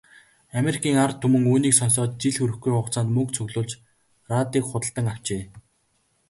Америкийн 0.59 0.97
ард 1.05 1.17
түмэн 1.23 1.43
үүнийг 1.51 1.73
сонсоод 1.77 2.11
жил 2.21 2.35
хүрэхгүй 2.39 2.71
хугацаанд 2.75 3.09
мөнгө 3.13 3.35
цуглуулж, 3.35 3.71
радийг 4.31 4.65
худалдан 4.67 5.07
авчээ. 5.13 5.41